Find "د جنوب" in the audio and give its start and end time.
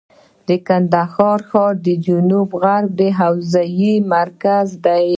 1.85-2.49